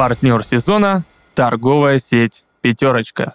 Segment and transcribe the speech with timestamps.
[0.00, 3.34] Партнер сезона– торговая сеть «Пятерочка».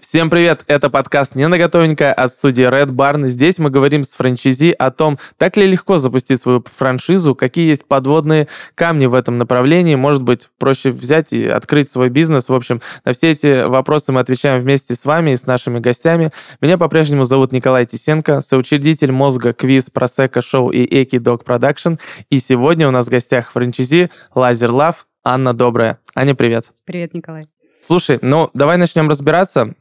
[0.00, 0.62] Всем привет!
[0.68, 3.26] Это подкаст «Не на готовенькое» от студии Red Barn.
[3.26, 7.86] Здесь мы говорим с франчайзи о том, так ли легко запустить свою франшизу, какие есть
[7.86, 12.48] подводные камни в этом направлении, может быть, проще взять и открыть свой бизнес.
[12.48, 16.30] В общем, на все эти вопросы мы отвечаем вместе с вами и с нашими гостями.
[16.60, 21.94] Меня по-прежнему зовут Николай Тисенко, соучредитель мозга, квиз, просека шоу и Эки Док Продакшн.
[22.30, 25.04] И сегодня у нас в гостях франчизи Лазер Лав.
[25.28, 25.98] Анна Добрая.
[26.14, 26.70] Аня, привет.
[26.84, 27.48] Привет, Николай.
[27.80, 29.74] Слушай, ну давай начнем разбираться.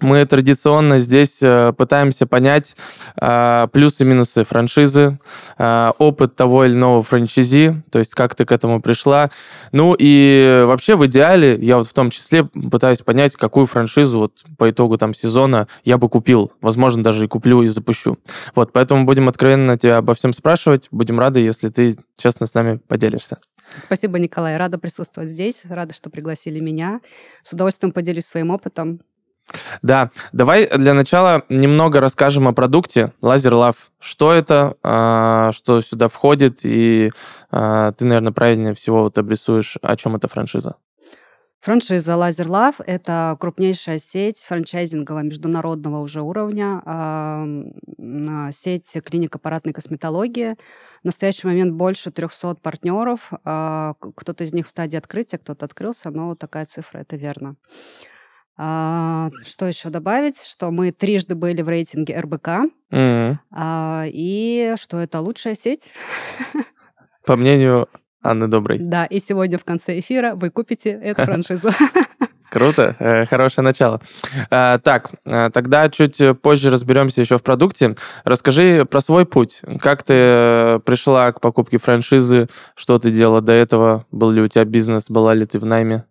[0.00, 2.76] Мы традиционно здесь э, пытаемся понять
[3.20, 5.18] э, плюсы и минусы франшизы,
[5.58, 9.30] э, опыт того или иного франчизи, то есть как ты к этому пришла.
[9.72, 14.44] Ну и вообще в идеале я вот в том числе пытаюсь понять, какую франшизу вот
[14.58, 16.52] по итогу там сезона я бы купил.
[16.60, 18.18] Возможно, даже и куплю и запущу.
[18.54, 20.86] Вот, поэтому будем откровенно тебя обо всем спрашивать.
[20.92, 23.38] Будем рады, если ты честно с нами поделишься.
[23.80, 24.56] Спасибо, Николай.
[24.56, 25.62] Рада присутствовать здесь.
[25.68, 27.00] Рада, что пригласили меня.
[27.42, 29.00] С удовольствием поделюсь своим опытом.
[29.82, 33.76] Да, давай для начала немного расскажем о продукте Laser Love.
[34.00, 37.12] Что это, а, что сюда входит, и
[37.50, 40.76] а, ты, наверное, правильнее всего вот обрисуешь, о чем эта франшиза.
[41.64, 46.82] Франшиза Love– это крупнейшая сеть франчайзингового международного уже уровня,
[48.52, 50.56] сеть клиник аппаратной косметологии.
[51.00, 53.30] В настоящий момент больше 300 партнеров.
[53.46, 57.56] А, кто-то из них в стадии открытия, кто-то открылся, но такая цифра– это верно.
[58.58, 60.42] А, что еще добавить?
[60.42, 62.48] Что мы трижды были в рейтинге РБК,
[62.92, 63.36] mm-hmm.
[63.52, 65.92] а, и что это лучшая сеть.
[67.24, 67.88] По мнению
[68.24, 68.78] Анны Доброй.
[68.78, 71.70] Да, и сегодня в конце эфира вы купите эту франшизу.
[72.50, 74.00] Круто, э, хорошее начало.
[74.50, 77.96] А, так, э, тогда чуть позже разберемся еще в продукте.
[78.24, 79.60] Расскажи про свой путь.
[79.80, 82.48] Как ты э, пришла к покупке франшизы?
[82.76, 84.06] Что ты делала до этого?
[84.10, 85.10] Был ли у тебя бизнес?
[85.10, 86.04] Была ли ты в найме?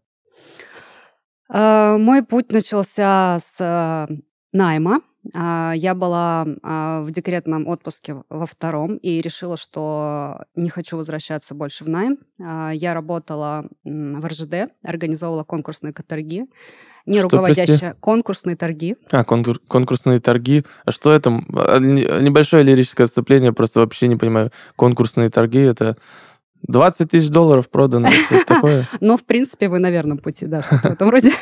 [1.54, 4.14] Э, мой путь начался с э,
[4.52, 5.00] найма.
[5.34, 11.56] А, я была а, в декретном отпуске во втором и решила, что не хочу возвращаться
[11.56, 12.18] больше в найм.
[12.42, 16.46] А, я работала в РЖД, организовывала конкурсные торги.
[17.06, 17.98] Не что, руководящие, прости?
[18.00, 18.96] конкурсные торги.
[19.12, 20.64] А, конкур, конкурсные торги.
[20.86, 21.30] А что это?
[21.32, 24.52] Небольшое лирическое отступление, просто вообще не понимаю.
[24.76, 25.98] Конкурсные торги— это
[26.64, 28.10] 20 тысяч долларов продано,
[28.48, 28.86] такое.
[29.02, 31.32] Ну, в принципе, вы на верном пути, да, что-то в этом роде.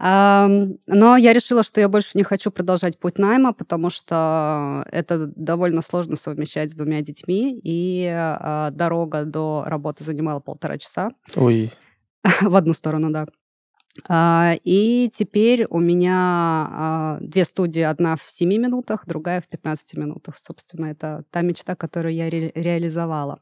[0.00, 5.82] Но я решила, что я больше не хочу продолжать путь найма, потому что это довольно
[5.82, 11.10] сложно совмещать с двумя детьми, и а, дорога до работы занимала полтора часа.
[11.36, 11.70] Ой.
[12.40, 13.26] В одну сторону, да.
[14.08, 16.16] А, и теперь у меня
[16.70, 20.38] а, две студии, одна в 7 минутах, другая в 15 минутах.
[20.38, 23.40] Собственно, это та мечта, которую я ре- реализовала.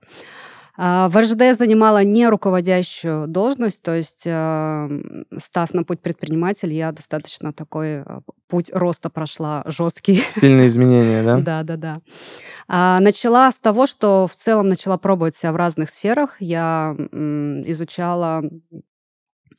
[0.81, 6.93] А, в РЖД занимала не руководящую должность, то есть, эм, став на путь предпринимателя, я
[6.93, 8.05] достаточно такой э,
[8.47, 10.23] путь роста прошла жесткий.
[10.41, 11.41] Сильные изменения, да?
[11.41, 12.01] Да, да, да.
[12.69, 16.37] А, начала с того, что в целом начала пробовать себя в разных сферах.
[16.41, 16.95] Я
[17.67, 18.45] изучала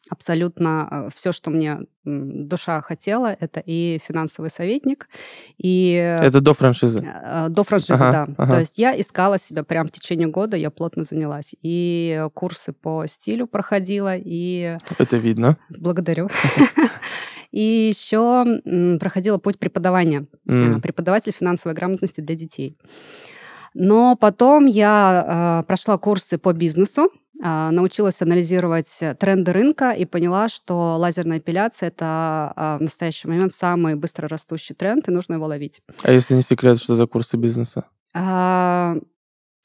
[0.09, 5.07] абсолютно э, все, что мне душа хотела, это и финансовый советник,
[5.57, 5.91] и...
[6.19, 7.05] Это до франшизы?
[7.05, 8.33] Э, до франшизы, ага, да.
[8.37, 8.53] Ага.
[8.53, 11.55] То есть я искала себя прям в течение года, я плотно занялась.
[11.61, 14.77] И курсы по стилю проходила, и...
[14.97, 15.57] Это видно.
[15.69, 16.29] Благодарю.
[17.51, 18.45] И еще
[18.99, 20.27] проходила путь преподавания.
[20.47, 20.81] Mm.
[20.81, 22.77] Преподаватель финансовой грамотности для детей.
[23.73, 30.49] Но потом я э, прошла курсы по бизнесу, а, научилась анализировать тренды рынка и поняла,
[30.49, 35.45] что лазерная эпиляция это а, в настоящий момент самый быстро растущий тренд, и нужно его
[35.45, 35.81] ловить.
[36.03, 37.85] А если не секрет, что за курсы бизнеса?
[38.13, 38.97] А,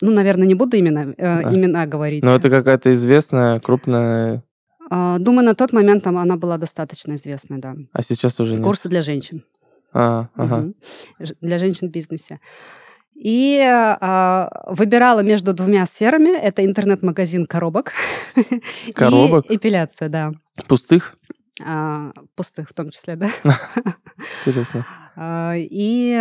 [0.01, 1.55] ну, наверное, не буду именно, э, да.
[1.55, 2.23] имена говорить.
[2.23, 4.45] Но это какая-то известная, крупная...
[4.91, 7.75] А, думаю, на тот момент она была достаточно известной, да.
[7.93, 8.65] А сейчас уже нет?
[8.65, 9.45] Курсы для женщин.
[9.93, 10.57] А, ага.
[10.57, 10.75] Угу.
[11.41, 12.41] Для женщин в бизнесе.
[13.15, 16.37] И э, выбирала между двумя сферами.
[16.37, 17.93] Это интернет-магазин коробок.
[18.95, 19.51] Коробок?
[19.51, 20.33] И эпиляция, да.
[20.67, 21.17] Пустых?
[21.63, 23.31] А, пустых в том числе, да.
[24.47, 24.87] Интересно.
[25.17, 26.13] А, и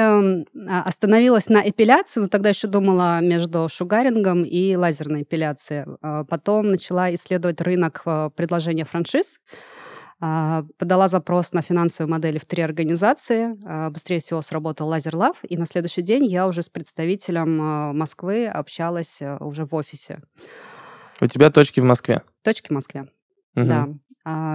[0.70, 5.86] остановилась на эпиляции, но тогда еще думала между шугарингом и лазерной эпиляцией.
[6.04, 9.40] А потом начала исследовать рынок э, предложения франшиз.
[10.26, 13.58] А, подала запрос на финансовые модели в три организации.
[13.66, 15.36] А, быстрее всего сработал Laser Love.
[15.44, 20.22] И на следующий день я уже с представителем а, Москвы общалась уже в офисе.
[21.20, 22.22] У тебя точки в Москве?
[22.42, 23.02] Точки в Москве,
[23.56, 23.66] угу.
[23.66, 23.90] да.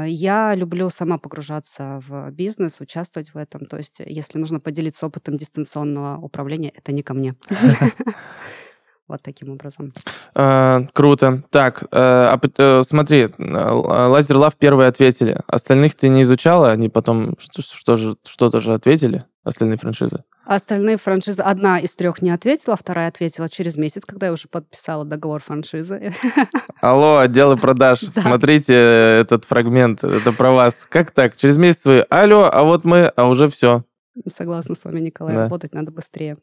[0.07, 3.67] Я люблю сама погружаться в бизнес, участвовать в этом.
[3.67, 7.37] То есть, если нужно поделиться опытом дистанционного управления, это не ко мне.
[9.09, 9.95] Вот таким образом.
[10.35, 11.43] А, круто.
[11.51, 15.41] Так, а, а, смотри, Laser Love первые ответили.
[15.47, 16.71] Остальных ты не изучала?
[16.71, 20.25] Они потом что, что же, что-то же ответили, остальные франшизы?
[20.45, 25.05] Остальные франшизы, одна из трех не ответила, вторая ответила через месяц, когда я уже подписала
[25.05, 26.15] договор франшизы.
[26.81, 28.23] Алло, отделы продаж, да.
[28.23, 30.87] смотрите этот фрагмент, это про вас.
[30.89, 31.37] Как так?
[31.37, 33.85] Через месяц вы, алло, а вот мы, а уже все.
[34.27, 35.43] Согласна с вами, Николай, да.
[35.45, 36.39] работать надо быстрее.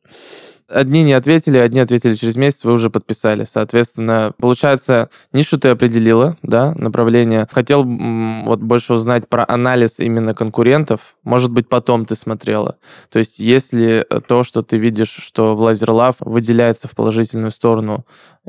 [0.68, 3.46] Одни не ответили, одни ответили через месяц, вы уже подписали.
[3.46, 7.48] Соответственно, получается, нишу ты определила, да, направление.
[7.52, 11.16] Хотел вот больше узнать про анализ именно конкурентов.
[11.24, 12.78] Может быть, потом ты смотрела.
[13.10, 18.06] То есть, если то, что ты видишь, что в Laser Love выделяется в положительную сторону,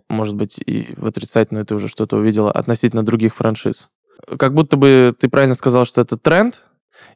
[0.08, 3.90] может быть, и в отрицательную ты уже что-то увидела относительно других франшиз.
[4.38, 6.62] Как будто бы ты правильно сказал, что это тренд,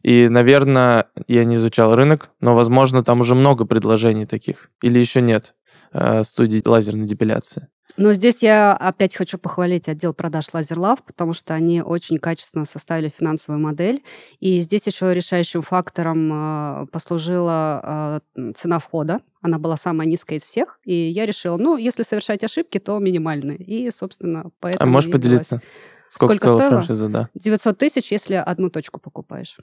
[0.02, 4.70] и, наверное, я не изучал рынок, но, возможно, там уже много предложений таких.
[4.82, 5.54] Или еще нет
[5.92, 7.68] э, студий лазерной депиляции.
[7.96, 13.08] Но здесь я опять хочу похвалить отдел продаж LaserLove, потому что они очень качественно составили
[13.08, 14.02] финансовую модель.
[14.38, 19.20] И здесь еще решающим фактором э, послужила э, цена входа.
[19.42, 20.78] Она была самая низкая из всех.
[20.84, 23.58] И я решила, ну, если совершать ошибки, то минимальные.
[23.58, 24.82] И, собственно, поэтому...
[24.82, 25.60] А можешь поделиться?
[26.08, 27.28] Сколько, Сколько стоила франшиза, да?
[27.34, 29.58] 900 тысяч, если одну точку покупаешь.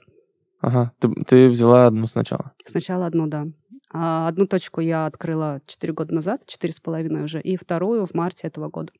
[0.60, 2.52] Ага, ты, ты взяла одну сначала?
[2.66, 3.46] Сначала одну, да.
[3.92, 8.14] А одну точку я открыла 4 года назад, четыре с половиной уже, и вторую в
[8.14, 8.92] марте этого года.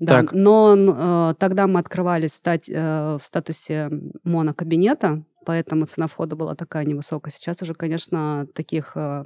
[0.00, 0.32] Да, так.
[0.32, 3.90] но э, тогда мы открывались стать, э, в статусе
[4.22, 7.32] монокабинета, поэтому цена входа была такая невысокая.
[7.32, 9.24] Сейчас уже, конечно, таких э,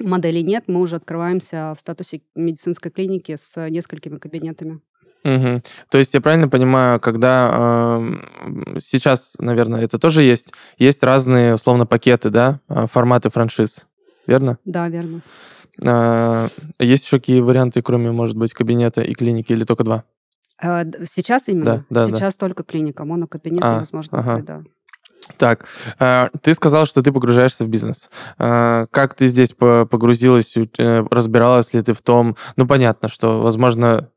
[0.00, 0.64] моделей нет.
[0.68, 4.80] Мы уже открываемся в статусе медицинской клиники с несколькими кабинетами.
[5.24, 5.60] Угу.
[5.90, 11.84] То есть я правильно понимаю, когда э, сейчас, наверное, это тоже есть, есть разные, условно,
[11.84, 13.86] пакеты, да, а, форматы франшиз,
[14.26, 14.58] верно?
[14.64, 15.20] Да, верно.
[15.82, 20.04] Э, есть еще какие варианты, кроме, может быть, кабинета и клиники, или только два?
[20.62, 21.84] Э, сейчас именно?
[21.90, 22.46] Да, да, сейчас да.
[22.46, 24.42] только клиника, монокабинет а, невозможно ага.
[24.42, 24.62] да.
[25.36, 25.68] Так,
[26.42, 28.10] ты сказал, что ты погружаешься в бизнес.
[28.36, 32.36] Как ты здесь погрузилась, э, разбиралась ли ты в том...
[32.56, 34.10] Ну, понятно, что, возможно,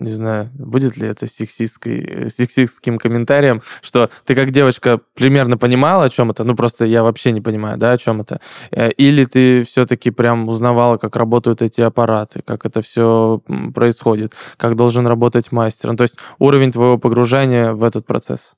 [0.00, 6.10] не знаю, будет ли это сексистской, сексистским комментарием, что ты как девочка примерно понимала, о
[6.10, 9.62] чем это, ну просто я вообще не понимаю, да, о чем это, э, или ты
[9.64, 13.42] все-таки прям узнавала, как работают эти аппараты, как это все
[13.74, 18.54] происходит, как должен работать мастер, ну, то есть уровень твоего погружения в этот процесс.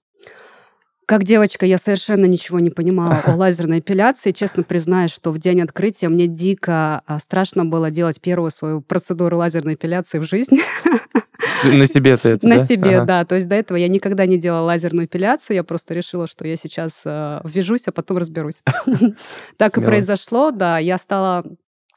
[1.05, 4.31] Как девочка я совершенно ничего не понимала о лазерной эпиляции.
[4.31, 9.37] Честно признаюсь, что в день открытия мне дико а, страшно было делать первую свою процедуру
[9.37, 10.61] лазерной эпиляции в жизни.
[11.65, 13.25] На себе ты это, На себе, да.
[13.25, 15.57] То есть до этого я никогда не делала лазерную эпиляцию.
[15.57, 18.63] Я просто решила, что я сейчас э, ввяжусь, а потом разберусь.
[19.57, 20.79] Так и произошло, да.
[20.79, 21.45] Я стала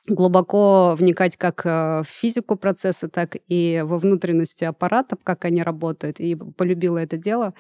[0.08, 6.20] глубоко вникать как э, в физику процесса, так и во внутренности аппаратов, как они работают,
[6.20, 7.54] и полюбила это дело.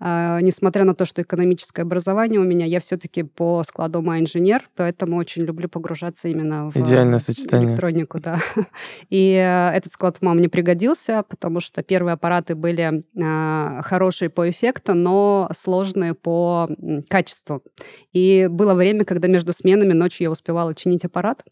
[0.00, 4.62] А, несмотря на то, что экономическое образование у меня, я все-таки по складу ума инженер,
[4.76, 7.70] поэтому очень люблю погружаться именно в Идеальное сочетание.
[7.70, 8.20] электронику.
[8.20, 8.38] Да.
[9.10, 14.48] И э, этот склад ума мне пригодился, потому что первые аппараты были э, хорошие по
[14.48, 16.68] эффекту, но сложные по
[17.08, 17.62] качеству.
[18.12, 21.44] И было время, когда между сменами ночью я успевала чинить аппарат.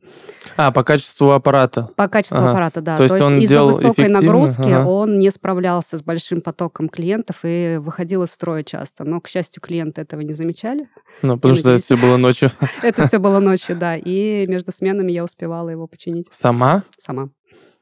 [0.57, 1.89] А, по качеству аппарата.
[1.97, 2.51] По качеству ага.
[2.51, 2.97] аппарата, да.
[2.97, 4.87] То есть, То есть из-за высокой нагрузки ага.
[4.87, 9.05] он не справлялся с большим потоком клиентов и выходил из строя часто.
[9.05, 10.89] Но, к счастью, клиенты этого не замечали.
[11.23, 12.51] Ну, потому что это все было ночью.
[12.83, 13.97] Это все было ночью, да.
[13.97, 16.27] И между сменами я успевала его починить.
[16.31, 16.83] Сама?
[16.99, 17.31] Сама.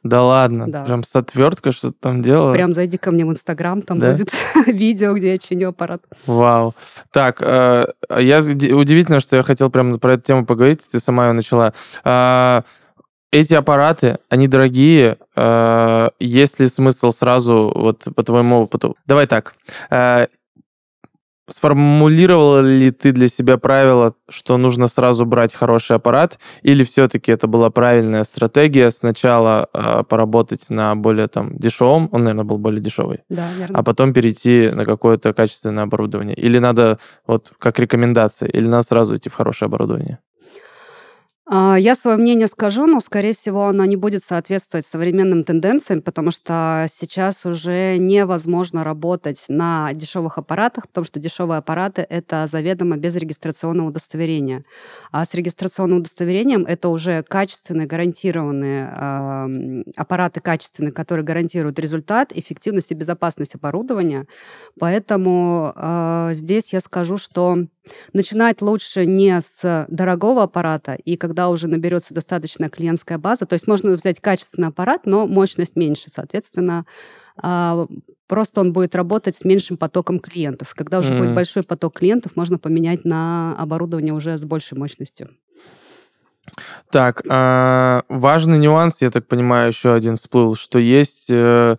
[0.04, 0.84] Да ладно, да.
[0.84, 2.52] прям с отверткой что-то там делала?
[2.52, 4.12] Прям зайди ко мне в Инстаграм, там да?
[4.12, 4.30] будет
[4.66, 6.02] видео, где я чиню аппарат.
[6.26, 6.75] Вау.
[7.11, 7.87] Так, э,
[8.20, 11.73] я удивительно, что я хотел прям про эту тему поговорить, ты сама ее начала.
[12.04, 12.62] Э,
[13.34, 15.16] эти аппараты, они дорогие.
[15.34, 18.96] Э, есть ли смысл сразу, вот по твоему опыту?
[19.06, 19.54] Давай так.
[19.90, 20.26] Э,
[21.49, 27.47] Сформулировала ли ты для себя правило, что нужно сразу брать хороший аппарат, или все-таки это
[27.47, 33.21] была правильная стратегия сначала э, поработать на более там дешевом, он, наверное, был более дешевый,
[33.29, 33.79] да, верно.
[33.79, 36.35] а потом перейти на какое-то качественное оборудование?
[36.35, 40.21] Или надо, вот как рекомендация, или надо сразу идти в хорошее оборудование?
[41.47, 46.31] А, я свое мнение скажу, но, скорее всего, оно не будет соответствовать современным тенденциям, потому
[46.31, 53.15] что сейчас уже невозможно работать на дешевых аппаратах, потому что дешевые аппараты— это заведомо без
[53.17, 54.65] регистрационного удостоверения.
[55.13, 62.91] А с регистрационным удостоверением это уже качественные, гарантированные э, аппараты, качественные, которые гарантируют результат, эффективность
[62.91, 64.27] и безопасность оборудования.
[64.81, 67.67] Поэтому э, здесь я скажу, что
[68.12, 73.67] начинать лучше не с дорогого аппарата, и когда уже наберется достаточная клиентская база, то есть
[73.67, 76.87] можно взять качественный аппарат, но мощность меньше, соответственно,
[77.37, 77.87] а,
[78.26, 80.75] просто он будет работать с меньшим потоком клиентов.
[80.75, 81.19] Когда уже mm-hmm.
[81.19, 85.31] будет большой поток клиентов, можно поменять на оборудование уже с большей мощностью.
[86.91, 91.76] Так, э, важный нюанс, я так понимаю, еще один всплыл, что есть э,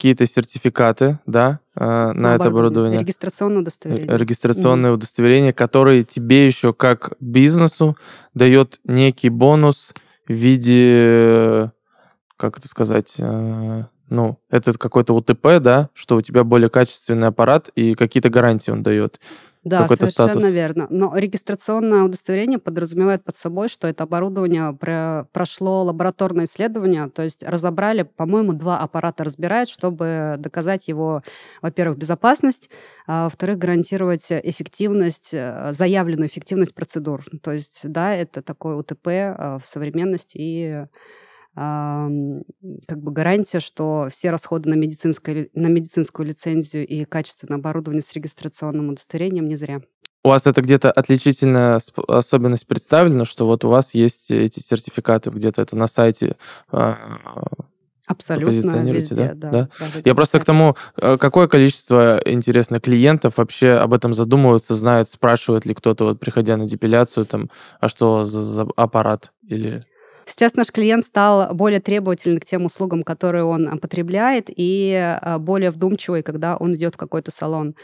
[0.00, 3.00] какие-то сертификаты, да, э, на, на это оборудование.
[3.00, 4.16] Регистрационное удостоверение.
[4.16, 4.94] Регистрационное mm.
[4.94, 7.98] удостоверение, которое тебе еще как бизнесу
[8.32, 9.92] дает некий бонус
[10.26, 11.70] в виде,
[12.38, 17.68] как это сказать, э, ну, это какой-то УТП, да, что у тебя более качественный аппарат
[17.74, 19.20] и какие-то гарантии он дает.
[19.62, 20.50] Да, совершенно статус.
[20.50, 20.86] верно.
[20.88, 27.42] Но регистрационное удостоверение подразумевает под собой, что это оборудование про прошло лабораторное исследование, то есть
[27.42, 31.22] разобрали, по-моему, два аппарата разбирают, чтобы доказать его,
[31.60, 32.70] во-первых, безопасность,
[33.06, 37.24] а во-вторых, гарантировать эффективность, э, заявленную эффективность процедур.
[37.42, 40.86] То есть, да, это такой УТП э, в современности и
[41.54, 48.12] как бы гарантия, что все расходы на, медицинское, на медицинскую лицензию и качественное оборудование с
[48.12, 49.80] регистрационным удостоверением не зря.
[50.22, 55.62] У вас это где-то отличительная особенность представлена, что вот у вас есть эти сертификаты, где-то
[55.62, 56.36] это на сайте
[56.70, 56.96] а,
[58.10, 59.50] Абсолютно везде, да?
[59.50, 59.50] да.
[59.50, 59.68] да?
[60.04, 65.64] Я просто к тому, э, какое количество, интересно, клиентов вообще об этом задумываются, знают, спрашивает
[65.64, 69.86] ли кто-то, вот приходя на депиляцию, там, а что за, за аппарат или
[70.30, 75.70] Сейчас наш клиент стал более требовательным к тем услугам, которые он потребляет, и а, более
[75.70, 77.74] вдумчивый, когда он идет в какой-то салон.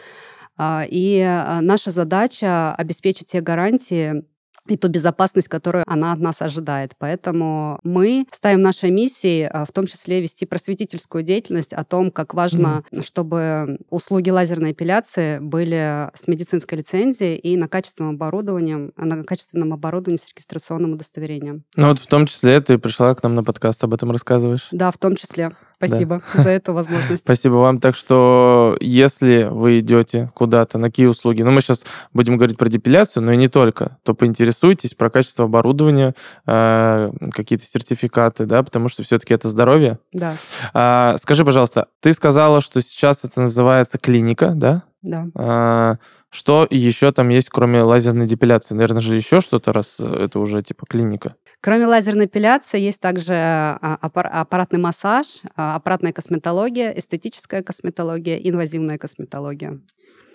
[0.57, 4.25] А, и а, наша задача обеспечить те гарантии,
[4.69, 6.93] и ту безопасность, которую она от нас ожидает.
[6.99, 12.85] Поэтому мы ставим нашей миссией в том числе вести просветительскую деятельность о том, как важно,
[12.91, 13.05] mm.
[13.05, 20.19] чтобы услуги лазерной эпиляции были с медицинской лицензией и на качественном оборудовании, на качественном оборудовании
[20.19, 21.65] с регистрационным удостоверением.
[21.77, 24.69] Ну вот в том числе ты пришла к нам на подкаст, об этом рассказываешь.
[24.71, 25.53] Да, в том числе.
[25.76, 26.42] Спасибо да.
[26.42, 27.23] за эту возможность.
[27.23, 27.80] Спасибо вам.
[27.80, 32.68] Так что, если вы идете куда-то, на какие услуги, ну, мы сейчас будем говорить про
[32.68, 36.14] депиляцию, но и не только, то поинтересуйтесь про качество оборудования,
[36.47, 39.99] э, какие-то сертификаты, да, потому что все-таки это здоровье.
[40.12, 40.35] Да.
[40.73, 44.85] А, скажи, пожалуйста, ты сказала, что сейчас это называется клиника, да?
[45.02, 45.26] Да.
[45.35, 45.97] А,
[46.30, 48.75] что еще там есть, кроме лазерной депиляции?
[48.75, 51.35] Наверное же еще что-то, раз это уже типа клиника.
[51.61, 59.81] Кроме лазерной эпиляции есть также а, аппаратный массаж, а, аппаратная косметология, эстетическая косметология, инвазивная косметология.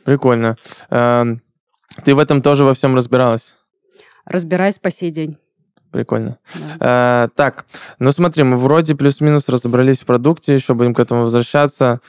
[0.03, 0.57] Прикольно.
[0.89, 1.41] Эм,
[2.03, 3.55] ты в этом тоже во всем разбиралась?
[4.25, 5.37] Разбираюсь по сей день.
[5.91, 6.37] Прикольно.
[6.79, 7.25] Да.
[7.25, 7.65] Э, так,
[7.99, 11.99] ну смотри, мы вроде плюс-минус разобрались в продукте, еще будем к этому возвращаться.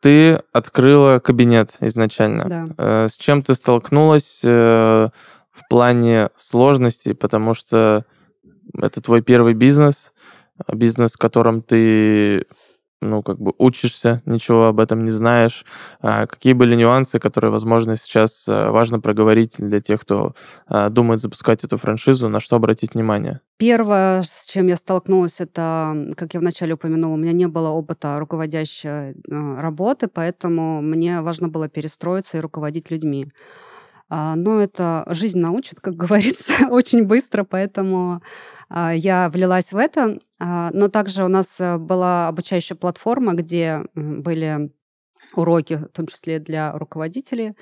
[0.00, 2.44] Ты открыла кабинет изначально.
[2.48, 2.68] Да.
[2.78, 5.08] Э, с чем ты столкнулась э,
[5.50, 8.04] в плане сложностей, потому что
[8.78, 10.12] это твой первый бизнес,
[10.68, 12.46] бизнес, в котором ты
[13.02, 15.66] ну, как бы учишься, ничего об этом не знаешь.
[16.00, 20.34] А какие были нюансы, которые, возможно, сейчас э, важно проговорить для тех, кто
[20.66, 23.40] а, думает запускать эту франшизу, на что обратить внимание?
[23.58, 28.18] Первое, с чем я столкнулась, это, как я вначале упомянула, у меня не было опыта
[28.18, 29.14] руководящей э,
[29.60, 33.32] работы, поэтому мне важно было перестроиться и руководить людьми.
[34.14, 38.22] А, но это жизнь научит, как говорится, очень быстро, поэтому
[38.68, 40.18] а, я влилась в это.
[40.38, 44.70] А, но также у нас э, была обучающая платформа, где были
[45.34, 47.54] уроки, в том числе для руководителей.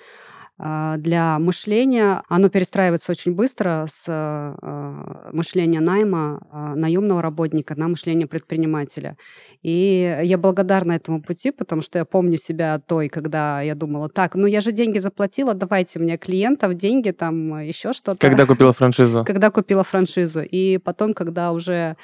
[0.62, 2.22] А, для мышления.
[2.28, 9.16] Оно перестраивается очень быстро с а, мышления найма, а, наемного работника на мышление предпринимателя.
[9.62, 14.34] И я благодарна этому пути, потому что я помню себя той, когда я думала, так,
[14.34, 18.18] ну я же деньги заплатила, давайте мне клиентов, деньги, там еще что-то.
[18.20, 19.24] Когда купила франшизу?
[19.30, 20.42] Когда купила франшизу.
[20.42, 21.96] И потом, когда уже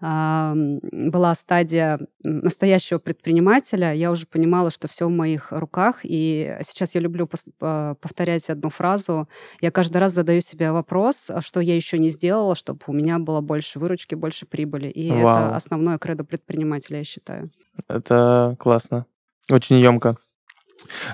[0.00, 6.00] была стадия настоящего предпринимателя, я уже понимала, что все в моих руках.
[6.04, 7.26] И сейчас я люблю
[8.00, 9.28] повторять одну фразу.
[9.60, 13.18] Я каждый раз задаю себе вопрос, а что я еще не сделала, чтобы у меня
[13.18, 14.88] было больше выручки, больше прибыли.
[14.88, 15.20] И Вау.
[15.20, 17.50] это основное кредо предпринимателя, я считаю.
[17.88, 19.06] Это классно.
[19.50, 20.16] Очень емко.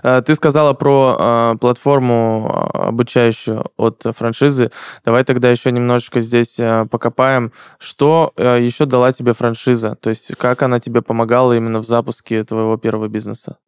[0.02, 4.70] Э, ты сказала про э, платформу а, обучающую от франшизы.
[5.04, 7.52] Давай тогда еще немножечко здесь э, покопаем.
[7.78, 9.96] Что э, еще дала тебе франшиза?
[10.00, 13.58] То есть как она тебе помогала именно в запуске твоего первого бизнеса?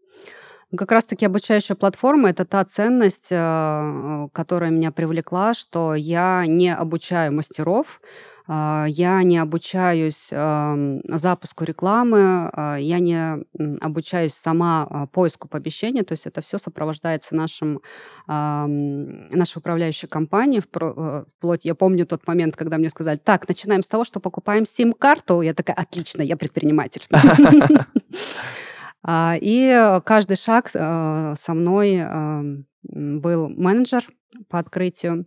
[0.74, 7.32] Как раз-таки обучающая платформа— это та ценность, э, которая меня привлекла, что я не обучаю
[7.32, 8.00] мастеров,
[8.48, 13.44] а, я не обучаюсь запуску рекламы, а, я не
[13.80, 17.80] обучаюсь сама поиску помещения, то есть это все сопровождается нашим,
[18.26, 20.62] нашей управляющей компанией.
[20.80, 24.66] Э, вплоть, я помню тот момент, когда мне сказали, так, начинаем с того, что покупаем
[24.66, 25.42] сим-карту.
[25.42, 27.02] Я такая, отлично, я предприниматель.
[29.08, 32.02] И каждый шаг э, со мной
[32.82, 34.06] был менеджер
[34.48, 35.26] по открытию.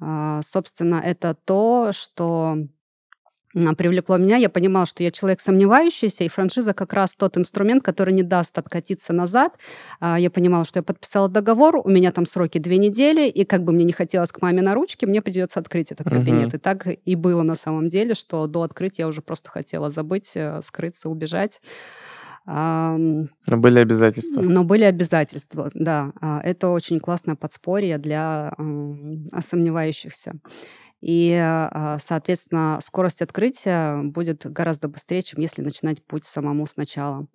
[0.00, 2.56] А, собственно, это то, что
[3.52, 4.36] привлекло меня.
[4.36, 8.56] Я понимала, что я человек сомневающийся, и франшиза как раз тот инструмент, который не даст
[8.56, 9.58] откатиться назад.
[9.98, 13.64] А, я понимала, что я подписала договор, у меня там сроки две недели, и как
[13.64, 16.52] бы мне не хотелось к маме на ручке, мне придется открыть этот кабинет.
[16.52, 16.56] Uh-huh.
[16.56, 20.30] И так и было на самом деле, что до открытия я уже просто хотела забыть,
[20.36, 21.60] э, скрыться, убежать.
[22.52, 24.42] Но были обязательства.
[24.42, 26.12] Но были обязательства, да.
[26.20, 28.52] А, это очень классное подспорье для
[29.38, 30.34] сомневающихся.
[31.00, 37.26] И, а, соответственно, скорость открытия будет гораздо быстрее, чем если начинать путь самому сначала.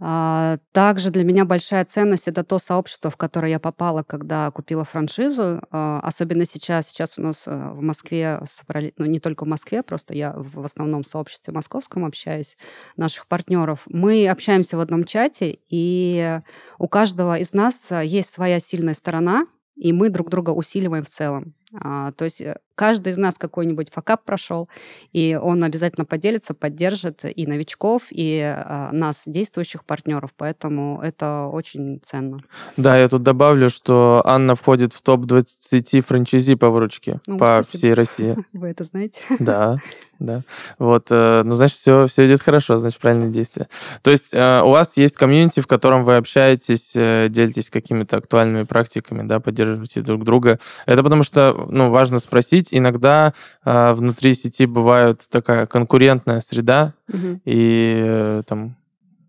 [0.00, 4.84] А, также для меня большая ценность это то сообщество, в которое я попала, когда купила
[4.84, 5.60] франшизу.
[5.70, 6.88] А, особенно сейчас.
[6.88, 10.64] Сейчас у нас э, в Москве собрали, ну не только в Москве, просто я в
[10.64, 12.56] основном в сообществе московском общаюсь,
[12.96, 13.82] наших партнеров.
[13.86, 16.40] Мы общаемся в одном чате, и
[16.78, 19.46] у каждого из нас есть своя сильная сторона,
[19.76, 21.54] и мы друг друга усиливаем в целом.
[21.80, 24.68] А, то есть э, каждый из нас какой-нибудь факап прошел,
[25.12, 32.00] и он обязательно поделится, поддержит и новичков, и а, нас, действующих партнеров, поэтому это очень
[32.04, 32.38] ценно.
[32.76, 37.78] Да, я тут добавлю, что Анна входит в топ-20 франчайзи по выручке ну, по спасибо.
[37.78, 38.36] всей России.
[38.52, 39.22] Вы это знаете?
[39.44, 39.78] Да,
[40.18, 40.42] да.
[40.78, 43.68] Вот, э, ну, значит, все, все идет хорошо, значит, правильные действия.
[44.02, 49.26] То есть э, у вас есть комьюнити, в котором вы общаетесь, делитесь какими-то актуальными практиками,
[49.26, 50.58] да, поддерживаете друг друга.
[50.86, 52.68] Это потому что ну, важно спросить.
[52.70, 57.40] Иногда э, внутри сети бывает такая конкурентная среда, угу.
[57.44, 58.76] и э, там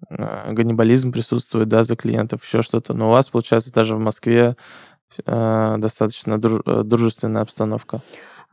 [0.10, 2.94] э, ганнибализм присутствует, да, за клиентов, еще что-то.
[2.94, 4.56] Но у вас, получается, даже в Москве
[5.26, 8.02] э, достаточно э, дружественная обстановка.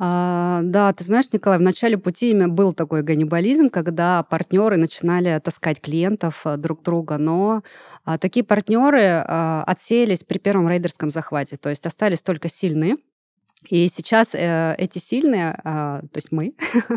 [0.04, 5.38] А, да, ты знаешь, Николай, в начале пути именно был такой ганнибализм, когда партнеры начинали
[5.38, 7.62] таскать клиентов э, друг друга, но
[8.04, 12.96] а, такие партнеры а, отсеялись при первом рейдерском захвате, то есть остались только сильные,
[13.68, 16.54] и сейчас э, эти сильные, э, то есть мы,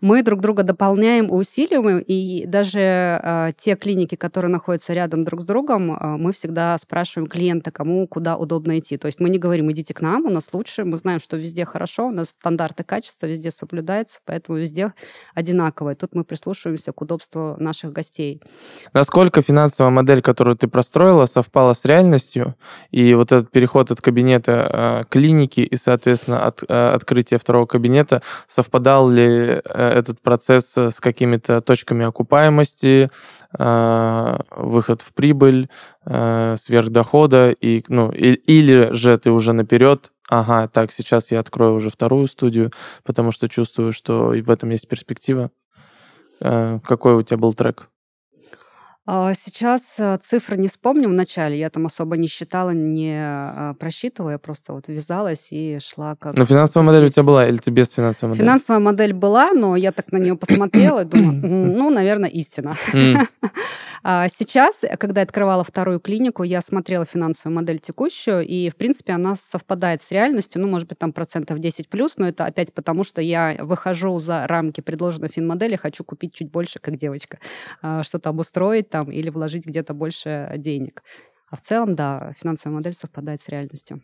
[0.00, 5.44] мы друг друга дополняем усиливаем, и даже э, те клиники, которые находятся рядом друг с
[5.44, 8.96] другом, э, мы всегда спрашиваем клиента, кому куда удобно идти.
[8.96, 11.64] То есть мы не говорим, идите к нам, у нас лучше, мы знаем, что везде
[11.64, 14.92] хорошо, у нас стандарты качества везде соблюдаются, поэтому везде
[15.34, 15.94] одинаковые.
[15.94, 18.42] Тут мы прислушиваемся к удобству наших гостей.
[18.92, 22.56] Насколько финансовая модель, которую ты простроила, совпала с реальностью,
[22.90, 27.66] и вот этот переход от кабинета э, клиники и, соответственно, соответственно, от, э, открытия второго
[27.66, 33.10] кабинета, совпадал ли э, этот процесс с какими-то точками окупаемости,
[33.58, 35.68] э, выход в прибыль,
[36.56, 42.26] сверхдохода, и, ну, или же ты уже наперед ага, так, сейчас я открою уже вторую
[42.26, 42.72] студию,
[43.04, 45.50] потому что чувствую, что в этом есть перспектива.
[46.40, 47.89] Какой у тебя был трек?
[49.12, 53.74] А, сейчас э, цифры не вспомню в начале, я там особо не считала, не а,
[53.74, 56.36] просчитывала, я просто вот вязалась и шла как...
[56.36, 58.44] Но финансовая модель у тебя была или ты без финансовой модели?
[58.46, 61.32] Финансовая модель была, но я так на нее посмотрела и думаю,
[61.76, 62.76] ну, наверное, истина.
[64.02, 69.12] А сейчас, когда я открывала вторую клинику, я смотрела финансовую модель текущую, и, в принципе,
[69.12, 73.04] она совпадает с реальностью, ну, может быть, там процентов 10 плюс, но это опять потому,
[73.04, 77.40] что я выхожу за рамки предложенной финмодели, хочу купить чуть больше, как девочка,
[78.02, 81.02] что-то обустроить там или вложить где-то больше денег.
[81.48, 84.02] А в целом, да, финансовая модель совпадает с реальностью.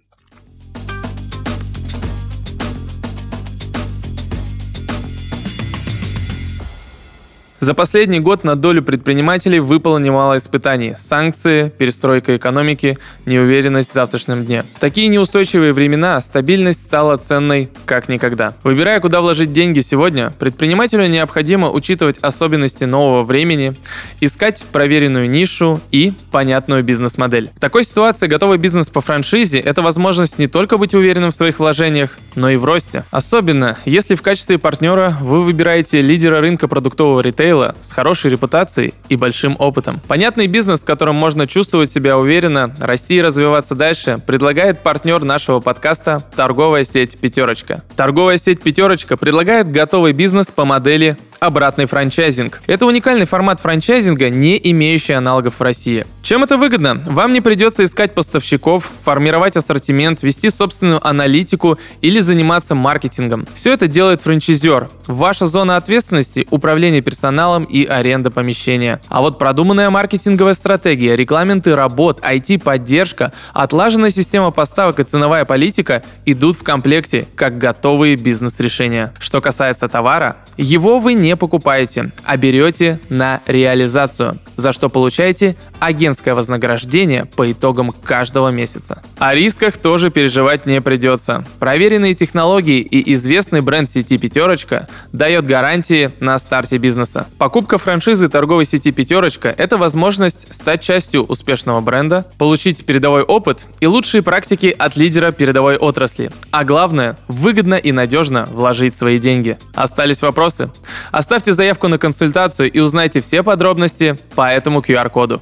[7.67, 10.95] За последний год на долю предпринимателей выпало немало испытаний.
[10.97, 14.65] Санкции, перестройка экономики, неуверенность в завтрашнем дне.
[14.77, 18.55] В такие неустойчивые времена стабильность стала ценной как никогда.
[18.63, 23.75] Выбирая, куда вложить деньги сегодня, предпринимателю необходимо учитывать особенности нового времени,
[24.21, 27.51] искать проверенную нишу и понятную бизнес-модель.
[27.53, 31.59] В такой ситуации готовый бизнес по франшизе– это возможность не только быть уверенным в своих
[31.59, 33.03] вложениях, но и в росте.
[33.11, 38.95] Особенно, если в качестве партнера вы выбираете лидера рынка продуктового ритейла ритейла с хорошей репутацией
[39.09, 40.01] и большим опытом.
[40.07, 45.61] Понятный бизнес, в котором можно чувствовать себя уверенно, расти и развиваться дальше, предлагает партнер нашего
[45.61, 47.83] подкаста торговая сеть «Пятерочка».
[47.97, 52.61] Торговая сеть «Пятерочка» предлагает готовый бизнес по модели обратный франчайзинг.
[52.67, 56.07] Это уникальный формат франчайзинга, не имеющий аналогов в России.
[56.23, 57.03] Чем это выгодно?
[57.07, 63.47] Вам не придется искать поставщиков, формировать ассортимент, вести собственную аналитику или заниматься маркетингом.
[63.55, 64.89] Все это делает франчайзер.
[65.07, 69.01] Ваша зона ответственности– управление персоналом и аренда помещения.
[69.09, 76.57] А вот продуманная маркетинговая стратегия, регламенты работ, IT-поддержка, отлаженная система поставок и ценовая политика идут
[76.57, 79.13] в комплекте как готовые бизнес-решения.
[79.19, 86.35] Что касается товара, его вы не покупаете, а берете на реализацию, за что получаете агентское
[86.35, 89.03] вознаграждение по итогам каждого месяца.
[89.19, 91.45] О рисках тоже переживать не придется.
[91.59, 97.27] Проверенные технологии и известный бренд сети «Пятерочка» дает гарантии на старте бизнеса.
[97.39, 103.87] Покупка франшизы торговой сети «Пятерочка»— это возможность стать частью успешного бренда, получить передовой опыт и
[103.87, 106.31] лучшие практики от лидера передовой отрасли.
[106.51, 109.59] А главное— выгодно и надежно вложить свои деньги.
[109.75, 110.71] Остались вопросы?
[111.17, 115.41] Оставьте заявку на консультацию и узнайте все подробности по этому QR-коду.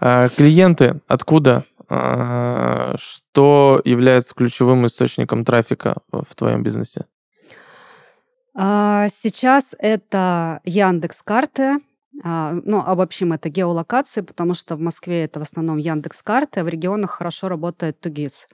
[0.00, 1.64] А, клиенты откуда?
[1.88, 7.06] А, что является ключевым источником трафика в твоем бизнесе?
[8.54, 11.76] А, сейчас это Яндекс карты.
[12.22, 16.68] Ну, обобщим это геолокации, потому что в Москве это в основном Яндекс карты, а в
[16.68, 18.46] регионах хорошо работает Тугис.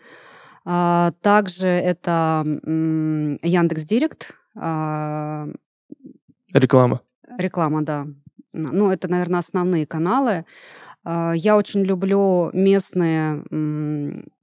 [0.65, 4.35] Также это Яндекс Директ.
[6.53, 7.01] Реклама.
[7.39, 8.07] Реклама, да.
[8.53, 10.45] Ну, это, наверное, основные каналы.
[11.05, 13.45] А, я очень люблю местные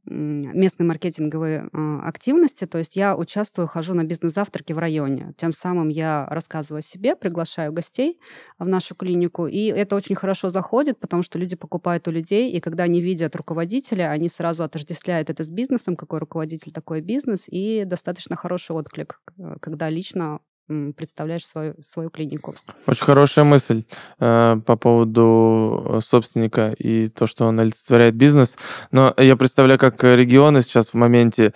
[0.09, 5.33] местные маркетинговые а, активности, то есть я участвую, хожу на бизнес-завтраки в районе.
[5.37, 8.19] Тем самым я рассказываю о себе, приглашаю гостей
[8.57, 12.59] в нашу клинику, и это очень хорошо заходит, потому что люди покупают у людей, и
[12.59, 17.83] когда они видят руководителя, они сразу отождествляют это с бизнесом, какой руководитель такой бизнес, и
[17.85, 19.21] достаточно хороший отклик,
[19.61, 22.55] когда лично представляешь свою, свою клинику.
[22.85, 23.83] Очень хорошая мысль
[24.19, 28.57] э, по поводу э, собственника и то, что он олицетворяет бизнес.
[28.91, 31.53] Но я представляю, как регионы сейчас в моменте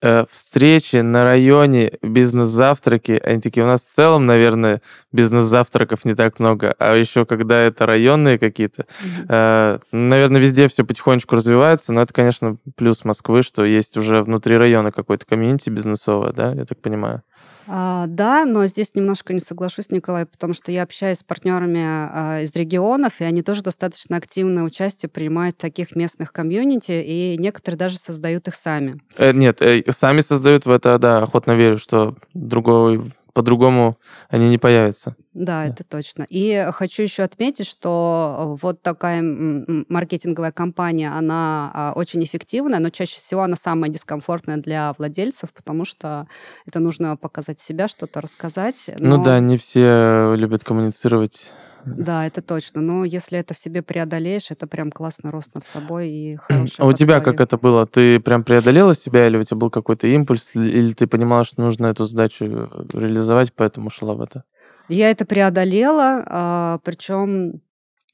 [0.00, 4.80] э, встречи на районе, бизнес-завтраки, они такие, у нас в целом, наверное,
[5.12, 8.86] бизнес-завтраков не так много, а еще когда это районные какие-то,
[9.28, 14.56] э, наверное, везде все потихонечку развивается, но это, конечно, плюс Москвы, что есть уже внутри
[14.56, 17.22] района какой-то комьюнити бизнесовое, да, я так понимаю.
[17.66, 22.40] А, да, но здесь немножко не соглашусь, Николай, потому что я общаюсь с партнерами а,
[22.42, 27.78] из регионов, и они тоже достаточно активное участие принимают в таких местных комьюнити, и некоторые
[27.78, 29.00] даже создают их сами.
[29.16, 34.58] Э, нет, э, сами создают в это, да, охотно верю, что другой по-другому они не
[34.58, 35.16] появятся.
[35.32, 36.26] Да, это точно.
[36.28, 43.18] И хочу еще отметить, что вот такая маркетинговая кампания, она а, очень эффективная, но чаще
[43.18, 46.28] всего она самая дискомфортная для владельцев, потому что
[46.66, 48.90] это нужно показать себя, что-то рассказать.
[48.98, 49.16] Ну но...
[49.16, 51.52] Ну да, не все любят коммуницировать
[51.84, 52.80] да, это точно.
[52.80, 56.76] Но если это в себе преодолеешь, это прям классный рост над собой и хороший.
[56.78, 57.86] А у тебя как это было?
[57.86, 61.86] Ты прям преодолела себя, или у тебя был какой-то импульс, или ты понимала, что нужно
[61.86, 62.44] эту задачу
[62.92, 64.44] реализовать, поэтому шла в это?
[64.88, 67.60] Я это преодолела, а, причем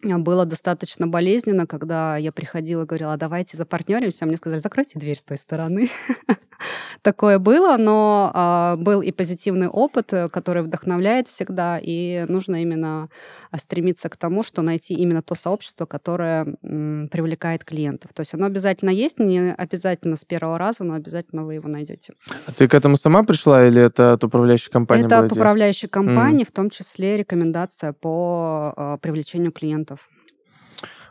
[0.03, 4.27] было достаточно болезненно, когда я приходила и говорила, давайте запартнеримся.
[4.27, 5.91] Мне сказали, закройте дверь с той стороны.
[7.03, 13.09] Такое было, но э, был и позитивный опыт, э, который вдохновляет всегда, и нужно именно
[13.51, 18.13] а, стремиться к тому, что найти именно то сообщество, которое привлекает клиентов.
[18.13, 22.15] То есть оно обязательно есть, не обязательно с первого раза, но обязательно вы его найдете.
[22.47, 25.07] А ты к этому сама пришла или это от управляющей компании?
[25.07, 29.88] Это от управляющей компании, в том числе рекомендация по привлечению клиентов.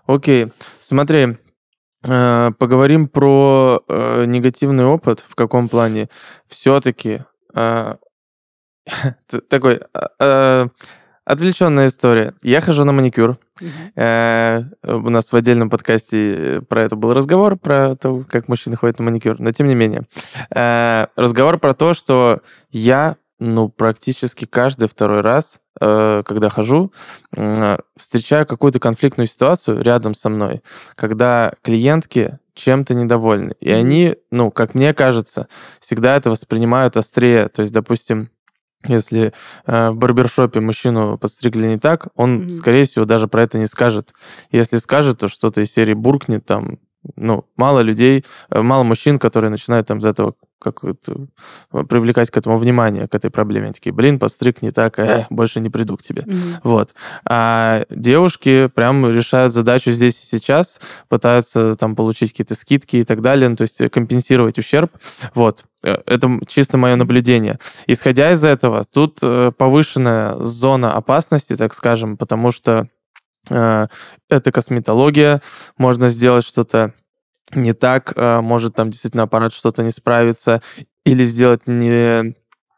[0.05, 1.37] Окей, смотри,
[2.05, 5.23] Э, поговорим про э, негативный опыт.
[5.27, 6.09] В каком плане?
[6.47, 7.21] Все-таки
[7.55, 7.95] э,
[9.49, 9.81] такой
[10.19, 10.67] э,
[11.25, 12.33] отвлеченная история.
[12.43, 13.37] Я хожу на маникюр.
[13.59, 13.99] У
[15.09, 19.39] нас в отдельном подкасте про это был разговор, про то, как мужчины ходят на маникюр.
[19.39, 20.03] Но тем не менее.
[20.51, 26.91] Разговор про то, что я ну, практически каждый второй раз, когда хожу,
[27.95, 30.61] встречаю какую-то конфликтную ситуацию рядом со мной,
[30.95, 33.53] когда клиентки чем-то недовольны.
[33.59, 35.47] И они, ну, как мне кажется,
[35.79, 37.47] всегда это воспринимают острее.
[37.47, 38.29] То есть, допустим,
[38.85, 39.33] если
[39.65, 42.49] э, в барбершопе мужчину подстригли не так, он, mm-hmm.
[42.49, 44.13] скорее всего, даже про это не скажет.
[44.51, 46.79] Если скажет, то что-то из серии буркнет там.
[47.15, 52.29] Ну, мало людей, э, мало мужчин, которые начинают там из этого как вот, э, привлекать
[52.29, 53.65] к этому внимание, к этой проблеме.
[53.65, 56.23] Они такие, блин, подстриг не так, э, больше не приду к тебе.
[56.25, 56.39] Мгм.
[56.63, 56.95] Вот.
[57.25, 63.21] А девушки прям решают задачу здесь и сейчас, пытаются там получить какие-то скидки и так
[63.21, 64.91] далее, ну, то есть компенсировать ущерб.
[65.35, 65.65] Вот.
[65.83, 67.59] Э, Это чисто мое наблюдение.
[67.87, 72.87] Исходя из этого, тут э, повышенная зона опасности, так скажем, потому что
[73.49, 73.87] э,
[74.29, 75.41] это косметология,
[75.77, 76.93] можно сделать что-то
[77.53, 80.61] не так, э, может там действительно аппарат что-то не справится,
[81.05, 82.35] или сделать не...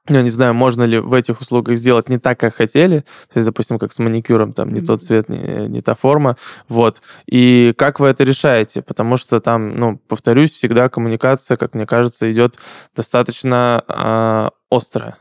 [0.07, 3.01] Я не знаю, можно ли в этих услугах сделать не так, как хотели.
[3.31, 6.35] То есть, допустим, как с маникюром, там не тот цвет, не, не та форма.
[6.67, 7.03] Вот.
[7.27, 8.81] И как вы это решаете?
[8.81, 12.57] Потому что там, ну, повторюсь, всегда коммуникация, как мне кажется, идет
[12.95, 15.17] достаточно а, острая.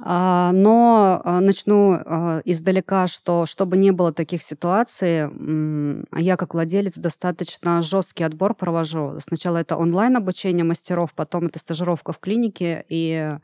[0.00, 5.28] А, Но а, начну а, издалека, что чтобы не было таких ситуаций,
[6.16, 9.18] я как владелец достаточно жесткий отбор провожу.
[9.20, 13.36] Сначала это онлайн обучение мастеров, потом это стажировка в клинике и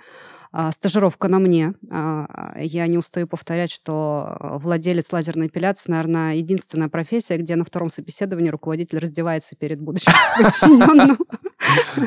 [0.71, 1.75] стажировка на мне.
[1.91, 8.51] Я не устаю повторять, что владелец лазерной эпиляции, наверное, единственная профессия, где на втором собеседовании
[8.51, 10.13] руководитель раздевается перед будущим
[10.43, 11.19] подчиненным.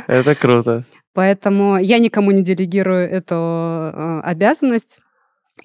[0.08, 0.86] Это круто.
[1.18, 5.00] Поэтому я никому не делегирую эту э, обязанность.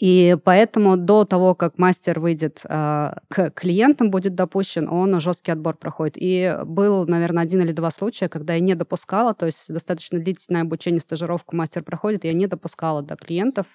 [0.00, 5.76] И поэтому до того, как мастер выйдет э, к клиентам, будет допущен, он жесткий отбор
[5.76, 6.14] проходит.
[6.16, 10.62] И был, наверное, один или два случая, когда я не допускала, то есть достаточно длительное
[10.62, 13.66] обучение, стажировку мастер проходит, я не допускала до клиентов,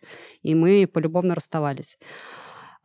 [0.42, 2.00] и мы полюбовно расставались.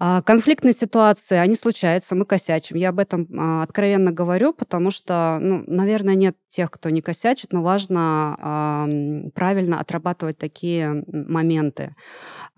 [0.04, 2.74] А, Конфликтные ситуации, они случаются, мы косячим.
[2.74, 7.52] Я об этом а, откровенно говорю, потому что, ну, наверное, нет тех, кто не косячит,
[7.52, 8.88] но важно а,
[9.32, 11.94] правильно отрабатывать такие моменты.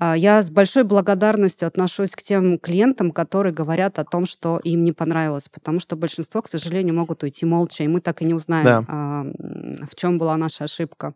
[0.00, 4.92] Я с большой благодарностью отношусь к тем клиентам, которые говорят о том, что им не
[4.92, 8.64] понравилось, потому что большинство, к сожалению, могут уйти молча, и мы так и не узнаем,
[8.64, 9.86] Да.
[9.86, 11.12] в чем была наша ошибка.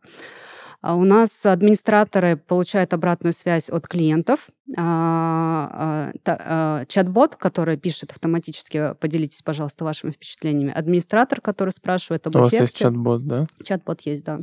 [0.81, 4.49] А У нас администраторы получают обратную связь от клиентов.
[4.77, 10.73] А, а, Чат-бот, который пишет автоматически, поделитесь, пожалуйста, вашими впечатлениями.
[10.73, 12.85] Администратор, который спрашивает об У вас есть эффекте.
[12.85, 13.47] чат-бот, да?
[13.65, 14.41] Чат-бот есть, да.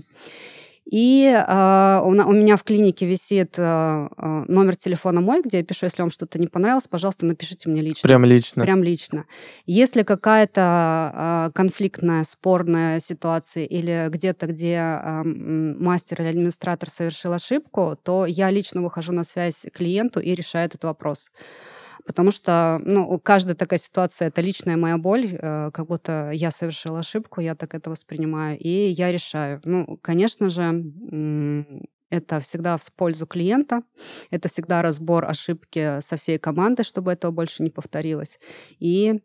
[0.86, 4.08] И а, у, у меня в клинике висит а,
[4.48, 8.08] номер телефона мой, где я пишу, если вам что-то не понравилось, пожалуйста, напишите мне лично.
[8.08, 8.64] Прям лично.
[8.64, 9.26] Прям лично.
[9.66, 17.98] Если какая-то а, конфликтная, спорная ситуация или где-то, где м, мастер или администратор совершил ошибку,
[18.04, 21.32] то я лично выхожу на связь клиенту и решаю этот вопрос.
[22.06, 27.00] Потому что ну, каждая такая ситуация— это личная моя боль, э, как будто я совершила
[27.00, 29.62] ошибку, я так это воспринимаю, и я решаю.
[29.66, 31.66] Ну, конечно же,
[32.10, 33.84] это всегда в пользу клиента,
[34.30, 38.40] это всегда разбор ошибки со всей командой, чтобы этого больше не повторилось.
[38.80, 39.22] И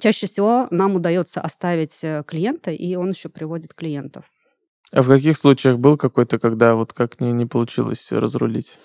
[0.00, 4.32] чаще всего нам удается оставить э, клиента, и он еще приводит клиентов.
[4.92, 8.78] А в каких случаях был какой-то, когда вот как не, не получилось разрулить?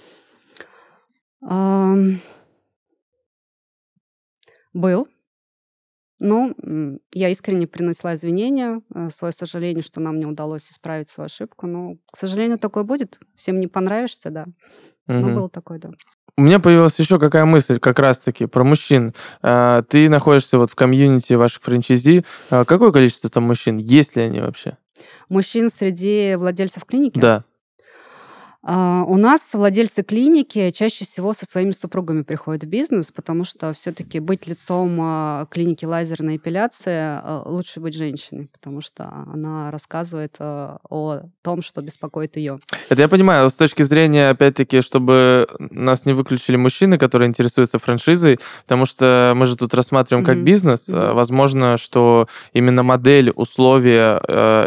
[4.74, 5.08] Был.
[6.20, 6.56] Ну,
[7.14, 11.66] я искренне принесла извинения, э, свое сожаление, что нам не удалось исправить свою ошибку.
[11.66, 13.20] Но, к сожалению, такое будет.
[13.36, 14.46] Всем не понравишься, да.
[15.08, 15.36] Но Мгм.
[15.36, 15.90] был такой, да.
[16.38, 19.14] У меня появилась еще какая мысль как раз-таки про мужчин.
[19.42, 22.24] А, Ты находишься вот в комьюнити ваших франчайзи.
[22.52, 23.78] А Какое количество там мужчин?
[23.78, 24.78] Есть ли они вообще?
[25.28, 27.20] Мужчин среди владельцев клиники?
[27.20, 27.44] Да.
[28.64, 33.74] А, У нас владельцы клиники чаще всего со своими супругами приходят в бизнес, потому что
[33.74, 40.36] все-таки быть лицом а, клиники лазерной эпиляции а, лучше быть женщиной, потому что она рассказывает
[40.40, 42.60] о том, что беспокоит ее.
[42.90, 48.40] Это я понимаю, с точки зрения, опять-таки, чтобы нас не выключили мужчины, которые интересуются франшизой,
[48.64, 50.46] потому что мы же тут рассматриваем как Мгм.
[50.46, 50.88] бизнес.
[50.88, 54.22] Возможно, что именно модель, условия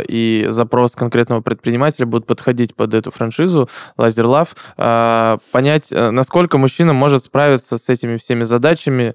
[0.08, 4.48] и запрос конкретного предпринимателя будут подходить под эту франшизу Laser Love.
[4.76, 9.14] А, Понять, э, насколько мужчина может справиться с этими всеми задачами.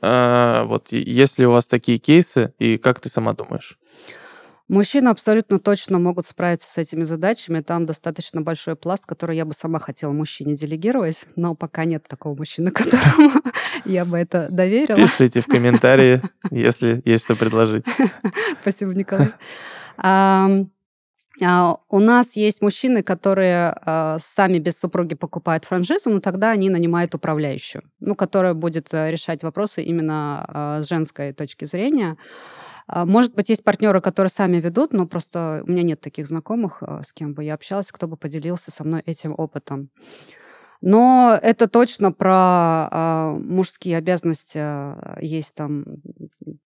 [0.00, 3.78] А, Вот, и есть ли у вас такие кейсы, и как ты сама думаешь?
[4.68, 7.60] Мужчины абсолютно точно могут справиться с этими задачами.
[7.60, 12.36] Там достаточно большой пласт, который я бы сама хотела мужчине делегировать, но пока нет такого
[12.36, 13.30] мужчины, которому
[13.86, 14.96] я бы это доверила.
[14.96, 17.86] Пишите в комментарии, если есть что предложить.
[18.60, 19.32] Спасибо, Николай.
[21.44, 26.68] А, У нас есть мужчины, которые а, сами без супруги покупают франшизу, но тогда они
[26.70, 32.16] нанимают управляющую, ну, которая будет э, решать вопросы именно а, с женской точки зрения.
[32.92, 37.02] Может быть, есть партнеры, которые сами ведут, но просто у меня нет таких знакомых, а,
[37.02, 39.90] с кем бы я общалась, кто бы поделился со мной этим опытом.
[40.80, 44.58] Но это точно про э, мужские обязанности.
[44.60, 45.84] э, Есть там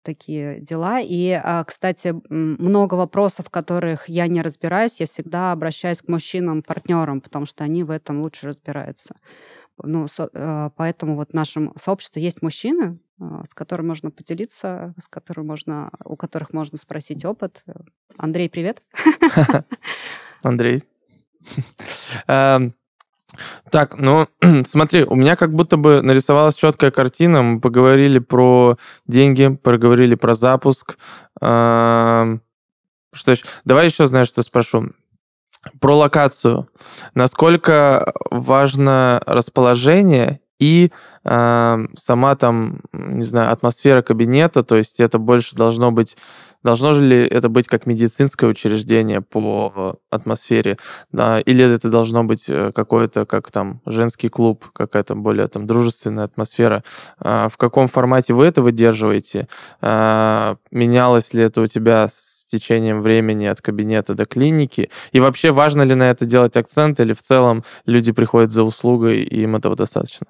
[0.02, 1.00] такие дела.
[1.00, 7.20] И, а, кстати, много вопросов, в которых я не разбираюсь, я всегда обращаюсь к мужчинам-партнерам,
[7.20, 9.16] потому что они в этом лучше разбираются.
[9.82, 14.94] Ну, со- э, поэтому вот в нашем сообществе есть мужчины, э, с которыми можно поделиться,
[15.00, 17.64] с которыми можно, у которых можно спросить опыт.
[18.16, 18.82] Андрей, привет.
[20.42, 20.82] Андрей.
[23.70, 24.26] Так, ну,
[24.66, 27.42] смотри, у меня как будто бы нарисовалась четкая картина.
[27.42, 30.98] Мы поговорили про деньги, поговорили про запуск.
[31.40, 32.40] Что
[33.32, 33.44] еще?
[33.64, 34.90] Давай еще, знаешь, что спрошу.
[35.80, 36.68] Про локацию.
[37.14, 40.92] Насколько важно расположение и
[41.24, 46.16] эм, сама там, не знаю, атмосфера кабинета, то есть это больше должно быть
[46.62, 50.76] Должно же ли это быть как медицинское учреждение по атмосфере,
[51.12, 56.24] да, или это должно быть э, какое-то, как там, женский клуб, какая-то более там дружественная
[56.24, 56.82] атмосфера?
[57.20, 59.48] А, В каком формате вы это выдерживаете?
[59.80, 64.90] А, Менялось ли это у тебя с течением времени от кабинета до клиники?
[65.12, 69.22] И вообще важно ли на это делать акцент, или в целом люди приходят за услугой,
[69.22, 70.26] и им этого достаточно?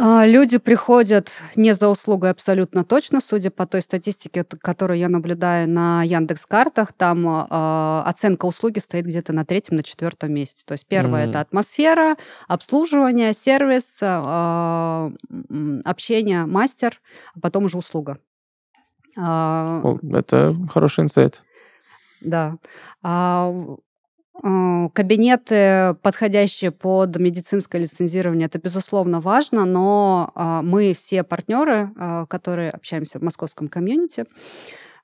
[0.00, 5.68] А, Люди приходят не за услугой абсолютно точно, судя по той статистике, которую я наблюдаю
[5.68, 10.62] на Яндекс Картах, там а, оценка услуги стоит где-то на третьем, на четвертом месте.
[10.64, 11.30] То есть первое Мгм.
[11.30, 17.00] это атмосфера, обслуживание, сервис, м, общение, мастер,
[17.34, 18.18] а потом уже услуга.
[19.16, 21.42] О, Это хороший инсайт.
[22.20, 22.56] да.
[23.02, 23.52] А,
[24.40, 32.70] Кабинеты, подходящие под медицинское лицензирование, это, безусловно, важно, но а, мы все партнеры, а, которые
[32.70, 34.26] общаемся в московском комьюнити,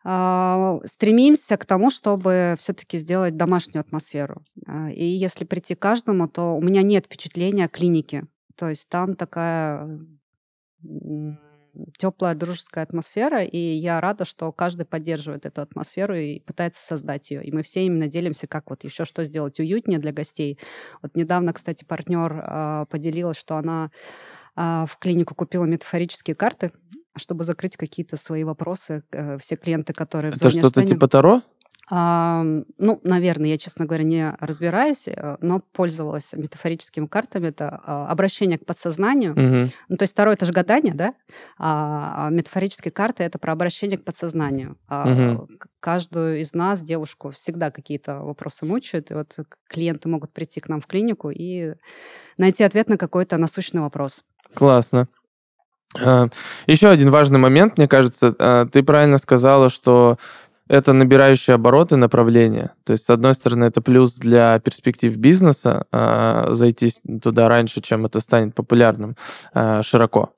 [0.04, 4.44] а, стремимся к тому, чтобы все-таки сделать домашнюю атмосферу.
[4.92, 8.26] И если прийти к каждому, то у меня нет впечатления клиники.
[8.56, 9.98] То есть там такая
[11.96, 17.44] теплая дружеская атмосфера, и я рада, что каждый поддерживает эту атмосферу и пытается создать ее.
[17.44, 20.58] И мы все именно делимся, как вот еще что сделать уютнее для гостей.
[21.02, 23.90] Вот недавно, кстати, партнер а, поделилась, что она
[24.56, 26.72] а, в клинику купила метафорические карты,
[27.16, 29.04] чтобы закрыть какие-то свои вопросы.
[29.12, 31.42] Э, Все клиенты, которые Это что-то типа Таро?
[31.90, 32.42] А,
[32.78, 37.48] ну, наверное, я, честно говоря, не разбираюсь, э, но пользовалась метафорическими картами.
[37.48, 39.32] Это а, обращение к подсознанию.
[39.38, 39.70] Мгм.
[39.88, 41.14] Ну, то есть второе это же гадание, да?
[41.58, 44.76] А, а метафорические карты это про обращение к подсознанию.
[44.88, 49.10] А, к- Каждую из нас, девушку, всегда какие-то вопросы мучают.
[49.10, 49.36] И вот
[49.68, 51.74] клиенты могут прийти к нам в клинику и
[52.38, 54.24] найти ответ на какой-то насущный вопрос.
[54.54, 55.08] Классно.
[56.02, 56.28] А,
[56.66, 60.18] Еще один важный момент, мне кажется, ты правильно сказала, что
[60.68, 62.70] это набирающие обороты направление.
[62.84, 68.06] То есть, с одной стороны, это плюс для перспектив бизнеса а, зайти туда раньше, чем
[68.06, 69.16] это станет популярным
[69.52, 70.30] а, широко.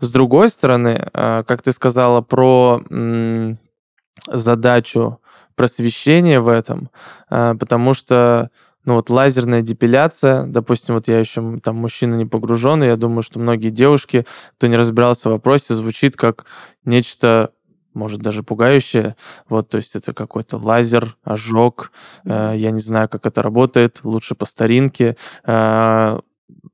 [0.00, 3.58] С другой стороны, а, как ты сказала про м,
[4.28, 5.18] задачу
[5.56, 6.90] просвещения в этом,
[7.28, 8.50] а, потому что
[8.84, 13.38] ну вот лазерная депиляция, допустим, вот я еще там мужчина не погруженный, я думаю, что
[13.38, 16.46] многие девушки, кто не разбирался в вопросе, звучит как
[16.84, 17.52] нечто
[17.94, 19.16] может даже пугающее,
[19.48, 21.92] вот, то есть это какой-то лазер, ожог,
[22.24, 26.18] э, я не знаю, как это работает, лучше по старинке, э,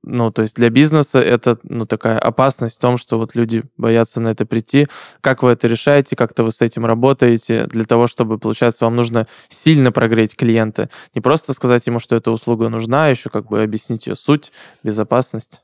[0.02, 4.20] ну, то есть для бизнеса это, ну, такая опасность в том, что вот люди боятся
[4.20, 4.86] на это прийти.
[5.20, 7.66] Как вы это решаете, как-то вы с этим работаете?
[7.66, 10.88] Для того, чтобы, получается, вам нужно сильно прогреть клиента.
[11.14, 14.52] Не просто сказать ему, что эта услуга нужна, а еще как бы объяснить ее суть,
[14.82, 15.60] безопасность.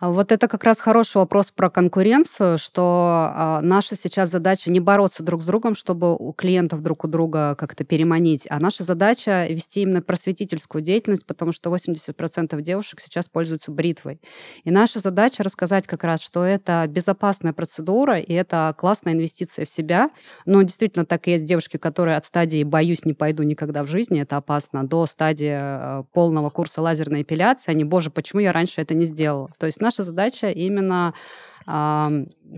[0.00, 4.80] А Вот это как раз хороший вопрос про конкуренцию, что а, наша сейчас задача не
[4.80, 9.46] бороться друг с другом, чтобы у клиентов друг у друга как-то переманить, а наша задача
[9.46, 14.22] вести именно просветительскую деятельность, потому что 80% девушек сейчас пользуются бритвой.
[14.64, 19.68] И наша задача рассказать как раз, что это безопасная процедура, и это классная инвестиция в
[19.68, 20.08] себя.
[20.46, 24.22] Но действительно так и есть девушки, которые от стадии «боюсь, не пойду никогда в жизни»,
[24.22, 28.94] это опасно, до стадии э, полного курса лазерной эпиляции, они, боже, почему я раньше это
[28.94, 29.50] не сделала?
[29.58, 31.14] То есть наша задача именно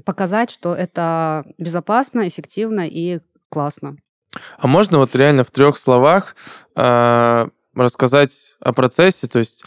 [0.04, 3.96] показать, что это безопасно, эффективно и классно.
[4.58, 6.36] А можно вот реально в трех словах
[6.76, 9.26] э, рассказать о процессе?
[9.26, 9.64] То есть,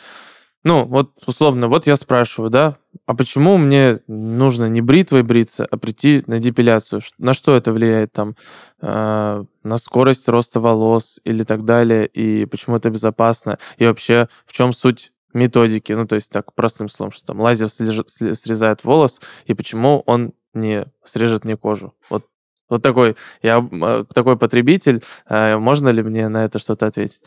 [0.64, 5.78] ну, вот условно, вот я спрашиваю, да, а почему мне нужно не бритвой бриться, а
[5.78, 7.02] прийти на депиляцию?
[7.20, 8.36] На что это влияет там?
[8.82, 12.08] э, на скорость роста волос или так далее?
[12.08, 13.60] И почему это безопасно?
[13.78, 15.94] И вообще, в чем суть методики?
[15.94, 20.86] Ну, то есть так, простым словом, что там лазер срезает волос, и почему он не
[21.04, 21.94] срежет мне кожу?
[22.10, 22.26] Вот
[22.68, 27.22] вот такой, я э, такой потребитель, э, можно ли мне на это что-то ответить?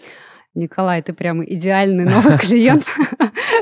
[0.54, 2.84] Николай, ты прям идеальный новый клиент.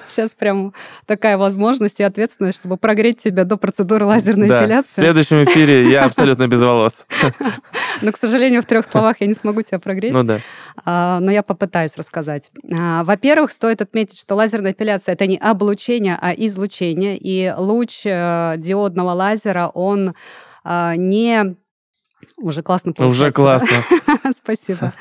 [0.09, 0.73] Сейчас прям
[1.05, 5.03] такая возможность и ответственность, чтобы прогреть тебя до процедуры лазерной эпиляции.
[5.03, 7.07] В следующем эфире я абсолютно без волос.
[8.03, 10.13] Но, к сожалению, в трех словах я не смогу тебя прогреть.
[10.13, 10.41] Ну да.
[10.85, 12.51] А, но я попытаюсь рассказать.
[12.73, 17.17] А, во-первых, стоит отметить, что лазерная эпиляция это не облучение, а излучение.
[17.19, 20.15] И луч э, диодного лазера, он
[20.65, 21.57] а, не
[22.37, 23.25] уже классно получается.
[23.25, 24.33] Уже классно.
[24.33, 24.93] Спасибо.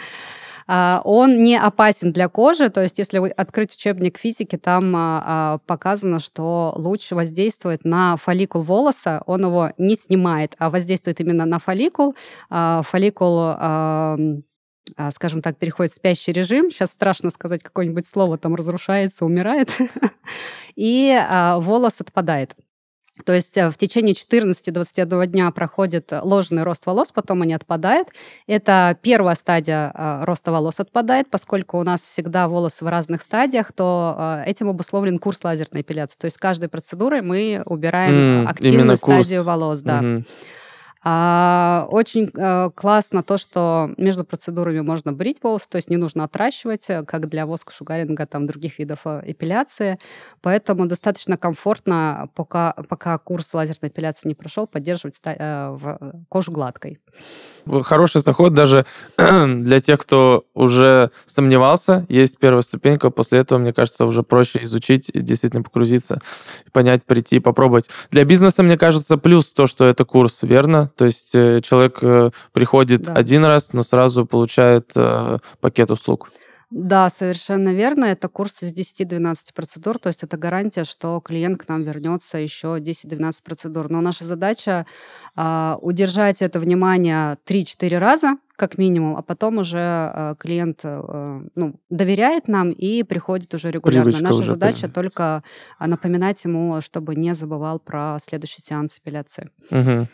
[0.67, 5.23] А, он не опасен для кожи, то есть если вы открыть учебник физики, там а,
[5.25, 11.45] а, показано, что луч воздействует на фолликул волоса, он его не снимает, а воздействует именно
[11.45, 12.15] на фолликул.
[12.49, 13.55] Фолликул
[15.13, 16.69] скажем так, переходит в спящий режим.
[16.69, 19.75] Сейчас страшно сказать какое-нибудь слово, там разрушается, умирает.
[20.75, 21.19] И
[21.57, 22.55] волос отпадает.
[23.23, 28.09] То есть э, в течение 14-21 дня проходит ложный рост волос, потом они отпадают.
[28.45, 33.71] Это первая стадия э, роста волос отпадает, поскольку у нас всегда волосы в разных стадиях,
[33.71, 36.17] то э, этим обусловлен курс лазерной эпиляции.
[36.19, 39.81] То есть каждой процедурой мы убираем mm, активную стадию волос.
[39.81, 40.01] Да.
[40.01, 40.25] Mm-hmm.
[41.07, 46.23] А, очень а, классно то, что между процедурами можно брить волосы, то есть не нужно
[46.23, 49.99] отращивать, э, как для воска шугаринга, там других видов э, эпиляции.
[50.41, 55.77] Поэтому достаточно комфортно, пока, пока курс лазерной эпиляции не прошел, поддерживать э,
[56.27, 56.97] кожу гладкой.
[57.83, 58.87] Хороший заход даже
[59.17, 62.07] для тех, кто уже сомневался.
[62.09, 66.19] Есть первая ступенька, после этого, мне кажется, уже проще изучить, действительно погрузиться,
[66.71, 67.91] понять, прийти, попробовать.
[68.09, 70.91] Для бизнеса, мне кажется, плюс то, что это курс, верно?
[70.95, 73.13] То есть э, человек э, приходит да.
[73.13, 76.31] один раз, но сразу получает э, пакет услуг.
[76.71, 78.05] Да, совершенно верно.
[78.05, 82.79] Это курс из 10-12 процедур, то есть это гарантия, что клиент к нам вернется еще
[82.79, 83.89] 10-12 процедур.
[83.89, 84.85] Но наша задача
[85.37, 91.75] э, удержать это внимание 3-4 раза, как минимум, а потом уже э, клиент э, ну,
[91.89, 94.11] доверяет нам и приходит уже регулярно.
[94.11, 95.43] Привычка Наша уже задача только
[95.79, 99.49] напоминать ему, чтобы не забывал про следующий сеанс эпиляции.
[99.69, 100.07] Угу.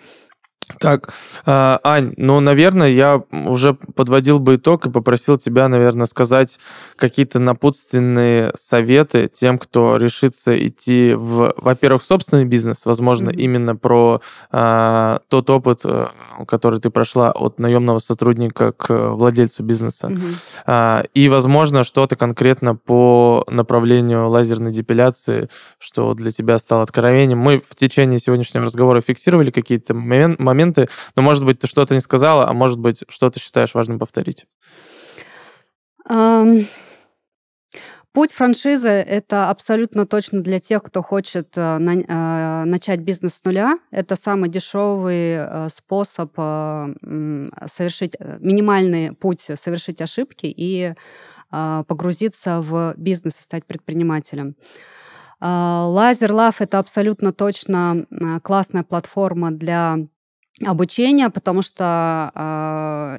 [0.79, 1.13] Так,
[1.45, 6.59] а, Ань, ну, наверное, я уже подводил бы итог и попросил тебя, наверное, сказать
[6.95, 13.37] какие-то напутственные советы тем, кто решится идти в, во-первых, собственный бизнес, возможно, mm-hmm.
[13.37, 16.07] именно про а, тот опыт, э,
[16.47, 20.35] который ты прошла от наемного сотрудника к владельцу бизнеса, mm-hmm.
[20.67, 25.49] а, и, возможно, что-то конкретно по направлению лазерной депиляции,
[25.79, 27.39] что для тебя стало откровением.
[27.39, 32.01] Мы в течение сегодняшнего разговора фиксировали какие-то моменты, моменты, но, может быть, ты что-то не
[32.01, 34.45] сказала, а может быть, что ты считаешь важным повторить?
[36.09, 36.67] Um...
[38.13, 43.43] Путь франшизы– это абсолютно точно для тех, кто хочет э, на, э, начать бизнес с
[43.45, 43.79] нуля.
[43.89, 46.93] Это самый дешевый э, способ э,
[47.67, 50.93] совершить э, минимальный путь, совершить ошибки и
[51.49, 54.55] погрузиться в бизнес и стать предпринимателем.
[55.41, 58.05] Лазер Love– это абсолютно точно
[58.41, 59.97] классная платформа для
[60.65, 62.31] обучения, потому что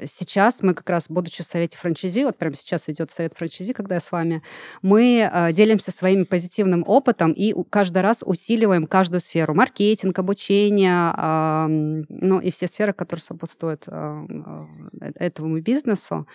[0.02, 3.72] э, сейчас мы как раз, будучи в совете франчайзи, вот прямо сейчас идет совет франчайзи,
[3.72, 4.42] когда я с вами,
[4.82, 9.54] мы э, делимся своим позитивным опытом и каждый раз усиливаем каждую сферу.
[9.54, 11.66] Маркетинг, обучение, э,
[12.08, 14.26] ну и все сферы, которые сопутствуют э,
[15.16, 16.26] этому бизнесу.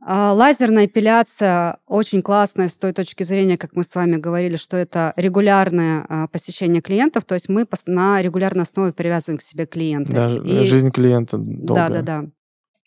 [0.00, 4.76] А, лазерная эпиляция очень классная с той точки зрения, как мы с вами говорили, что
[4.76, 10.12] это регулярное а, посещение клиентов, то есть мы на регулярной основе привязываем к себе клиента.
[10.12, 10.64] Да, И...
[10.64, 12.02] жизнь клиента долгая.
[12.02, 12.24] Да, да,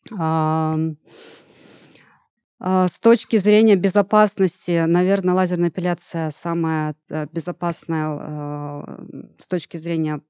[0.09, 0.77] да.
[2.87, 8.85] С точки зрения безопасности, наверное, лазерная эпиляция самая э, безопасная
[9.39, 10.21] с точки зрения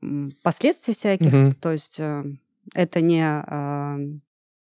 [0.41, 1.33] последствий всяких.
[1.33, 1.53] Угу.
[1.61, 2.23] То есть э,
[2.73, 3.21] это не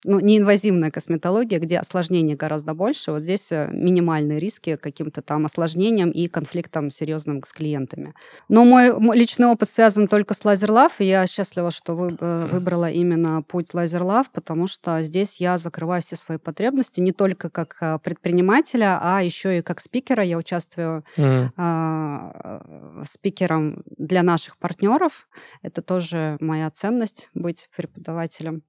[0.03, 3.11] ну, неинвазивная косметология, где осложнений гораздо больше.
[3.11, 8.13] Вот здесь э, минимальные риски каким-то там осложнениям и конфликтам серьезным с клиентами.
[8.49, 12.47] Но мой, мой личный опыт связан только с Лазерлав, и я счастлива, что вы, э,
[12.51, 17.77] выбрала именно путь Лазерлав, потому что здесь я закрываю все свои потребности не только как
[17.81, 20.23] э, предпринимателя, а еще и как спикера.
[20.23, 21.49] Я участвую mm-hmm.
[21.57, 25.27] э, спикером для наших партнеров.
[25.61, 28.63] Это тоже моя ценность быть преподавателем.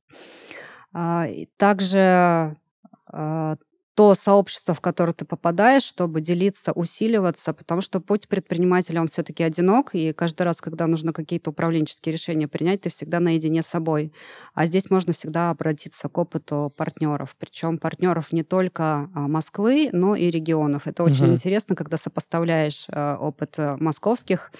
[0.92, 1.26] А,
[1.56, 2.56] также
[3.06, 3.56] а,
[3.94, 9.42] то сообщество, в которое ты попадаешь, чтобы делиться, усиливаться, потому что путь предпринимателя, он все-таки
[9.42, 14.12] одинок, и каждый раз, когда нужно какие-то управленческие решения принять, ты всегда наедине с собой.
[14.54, 20.16] А здесь можно всегда обратиться к опыту партнеров, причем партнеров не только а, Москвы, но
[20.16, 20.86] и регионов.
[20.86, 21.32] Это очень угу.
[21.32, 24.52] интересно, когда сопоставляешь опыт э, московских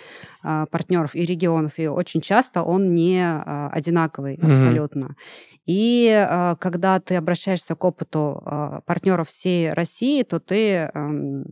[0.43, 4.51] партнеров и регионов, и очень часто он не одинаковый угу.
[4.51, 5.16] абсолютно.
[5.64, 11.44] И когда ты обращаешься к опыту партнеров партнеров всей России, то ты эм,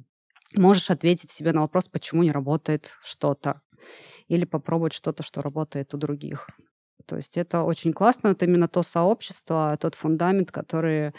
[0.56, 3.60] можешь ответить себе на вопрос, почему не работает что-то.
[4.28, 6.48] Или попробовать что-то, что работает у других.
[7.06, 11.12] То есть это очень классно, это именно то сообщество, тот фундамент, который э,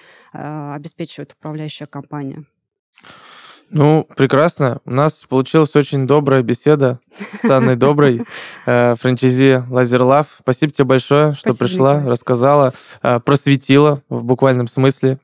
[0.76, 2.46] обеспечивает управляющая компания.
[3.74, 4.80] Ну, прекрасно.
[4.86, 7.00] У нас получилась очень добрая беседа
[7.42, 8.22] с Анной Доброй,
[8.66, 10.28] э, франчайзи Лазер Лав.
[10.42, 12.12] Спасибо тебе большое, что Спасибо, пришла, Николай.
[12.12, 15.20] рассказала, э, просветила в буквальном смысле.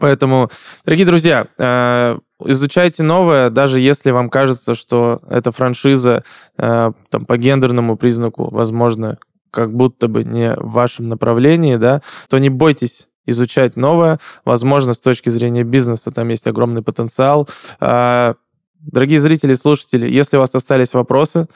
[0.00, 0.50] Поэтому,
[0.84, 6.24] дорогие друзья, э, изучайте новое, даже если вам кажется, что эта франшиза
[6.58, 9.18] э, там, по гендерному признаку, возможно,
[9.50, 14.18] как будто бы не в вашем направлении, да, то не бойтесь изучать новое.
[14.44, 17.48] Возможно, с точки зрения бизнеса там есть огромный потенциал.
[18.84, 21.46] Дорогие зрители и слушатели, если у вас остались вопросы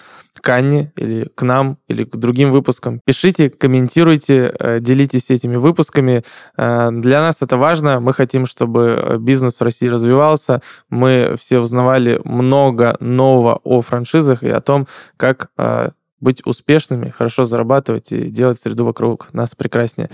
[0.41, 6.22] к Анне или к нам, или к другим выпускам, пишите, комментируйте, э, делитесь этими выпусками.
[6.57, 7.99] Э, Для нас это важно.
[7.99, 10.62] Мы хотим, чтобы бизнес в России развивался.
[10.89, 17.45] Мы все узнавали много нового о франшизах и о том, как э, быть успешными, хорошо
[17.45, 20.11] зарабатывать и делать среду вокруг нас прекраснее.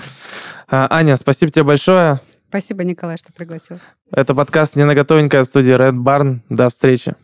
[0.69, 2.21] Аня, спасибо тебе большое.
[2.53, 3.79] Спасибо, Николай, что пригласил.
[4.11, 6.41] Это подкаст «Не на готовенькая» студия Red Barn.
[6.51, 7.15] До встречи.